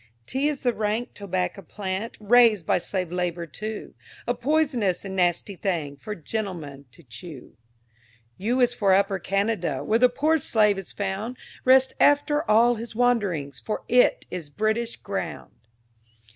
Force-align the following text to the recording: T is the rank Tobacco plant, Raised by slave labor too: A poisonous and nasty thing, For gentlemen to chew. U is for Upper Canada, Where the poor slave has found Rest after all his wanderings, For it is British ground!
T 0.25 0.47
is 0.47 0.61
the 0.63 0.73
rank 0.73 1.13
Tobacco 1.13 1.61
plant, 1.61 2.17
Raised 2.19 2.65
by 2.65 2.79
slave 2.79 3.11
labor 3.11 3.45
too: 3.45 3.93
A 4.25 4.33
poisonous 4.33 5.05
and 5.05 5.15
nasty 5.15 5.55
thing, 5.55 5.95
For 5.95 6.15
gentlemen 6.15 6.85
to 6.93 7.03
chew. 7.03 7.55
U 8.37 8.59
is 8.61 8.73
for 8.73 8.95
Upper 8.95 9.19
Canada, 9.19 9.83
Where 9.83 9.99
the 9.99 10.09
poor 10.09 10.39
slave 10.39 10.77
has 10.77 10.91
found 10.91 11.37
Rest 11.65 11.93
after 11.99 12.43
all 12.49 12.73
his 12.73 12.95
wanderings, 12.95 13.59
For 13.63 13.83
it 13.87 14.25
is 14.31 14.49
British 14.49 14.95
ground! 14.95 15.53